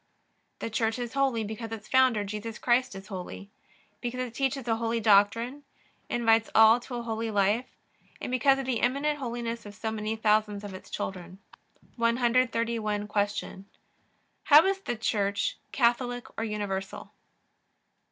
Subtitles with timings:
[0.57, 3.51] The Church is Holy because its founder, Jesus Christ, is holy;
[4.01, 5.61] because it teaches a holy doctrine;
[6.09, 7.67] invites all to a holy life;
[8.19, 11.37] and because of the eminent holiness of so many thousands of its children.
[11.97, 13.07] 131.
[13.09, 13.65] Q.
[14.45, 17.11] How is the Church Catholic or universal?